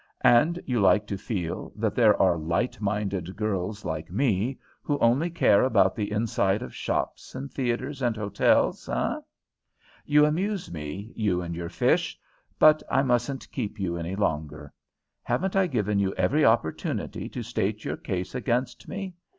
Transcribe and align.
"And 0.25 0.59
you 0.65 0.79
like 0.81 1.05
to 1.05 1.15
feel 1.15 1.71
that 1.75 1.93
there 1.93 2.19
are 2.19 2.35
light 2.35 2.81
minded 2.81 3.35
girls 3.37 3.85
like 3.85 4.09
me, 4.09 4.57
who 4.81 4.97
only 4.97 5.29
care 5.29 5.63
about 5.63 5.95
the 5.95 6.11
inside 6.11 6.63
of 6.63 6.73
shops 6.73 7.35
and 7.35 7.51
theatres 7.53 8.01
and 8.01 8.15
hotels, 8.17 8.89
eh? 8.89 9.19
You 10.03 10.25
amuse 10.25 10.71
me, 10.71 11.13
you 11.15 11.43
and 11.43 11.53
your 11.53 11.69
fish! 11.69 12.17
But 12.57 12.81
I 12.89 13.03
mustn't 13.03 13.51
keep 13.51 13.79
you 13.79 13.95
any 13.95 14.15
longer. 14.15 14.73
Haven't 15.21 15.55
I 15.55 15.67
given 15.67 15.99
you 15.99 16.15
every 16.15 16.43
opportunity 16.43 17.29
to 17.29 17.43
state 17.43 17.85
your 17.85 17.97
case 17.97 18.33
against 18.33 18.87
me? 18.87 19.13